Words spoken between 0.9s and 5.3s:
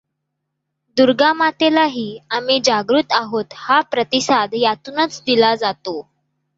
दुर्गामातेला ही आम्ही जागृत आहोत हा प्रतिसाद यातूनच